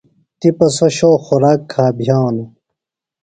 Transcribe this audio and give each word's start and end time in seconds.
تِپہ 0.39 0.67
سوۡ 0.75 0.91
شو 0.97 1.11
خوراک 1.25 1.59
کھا 1.71 1.85
بِھیانوۡ۔ 1.97 2.49